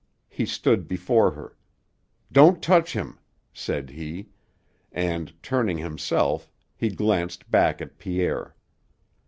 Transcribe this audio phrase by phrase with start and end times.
[0.29, 1.55] He stood before her,
[2.31, 3.19] "Don't touch him,"
[3.53, 4.29] said he,
[4.91, 8.55] and, turning himself, he glanced back at Pierre.